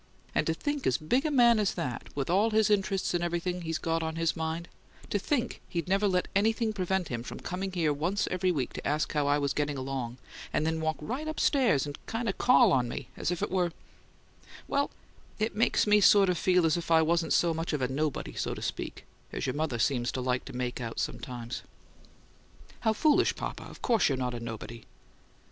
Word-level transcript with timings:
And 0.33 0.47
to 0.47 0.55
think 0.55 0.87
as 0.87 0.97
big 0.97 1.27
a 1.27 1.29
man 1.29 1.59
as 1.59 1.75
that, 1.75 2.07
with 2.15 2.27
all 2.27 2.49
his 2.49 2.71
interests 2.71 3.13
and 3.13 3.23
everything 3.23 3.61
he's 3.61 3.77
got 3.77 4.01
on 4.01 4.15
his 4.15 4.35
mind 4.35 4.67
to 5.11 5.19
think 5.19 5.61
he'd 5.69 5.87
never 5.87 6.07
let 6.07 6.27
anything 6.35 6.73
prevent 6.73 7.09
him 7.09 7.21
from 7.21 7.39
coming 7.39 7.71
here 7.71 7.93
once 7.93 8.27
every 8.31 8.51
week 8.51 8.73
to 8.73 8.87
ask 8.87 9.13
how 9.13 9.27
I 9.27 9.37
was 9.37 9.53
getting 9.53 9.77
along, 9.77 10.17
and 10.51 10.65
then 10.65 10.81
walk 10.81 10.97
right 10.99 11.27
upstairs 11.27 11.85
and 11.85 12.03
kind 12.07 12.27
of 12.27 12.39
CALL 12.39 12.71
on 12.71 12.89
me, 12.89 13.09
as 13.15 13.29
it 13.29 13.51
were 13.51 13.73
well, 14.67 14.89
it 15.37 15.55
makes 15.55 15.85
me 15.85 16.01
sort 16.01 16.29
of 16.29 16.37
feel 16.39 16.65
as 16.65 16.77
if 16.77 16.89
I 16.89 17.03
wasn't 17.03 17.31
so 17.31 17.53
much 17.53 17.71
of 17.71 17.79
a 17.83 17.87
nobody, 17.87 18.33
so 18.33 18.55
to 18.55 18.61
speak, 18.63 19.05
as 19.31 19.45
your 19.45 19.53
mother 19.53 19.77
seems 19.77 20.11
to 20.13 20.19
like 20.21 20.45
to 20.45 20.53
make 20.53 20.81
out 20.81 20.99
sometimes." 20.99 21.61
"How 22.79 22.93
foolish, 22.93 23.35
papa! 23.35 23.65
Of 23.65 23.83
COURSE 23.83 24.09
you're 24.09 24.17
not 24.17 24.33
'a 24.33 24.39
nobody.'" 24.39 24.87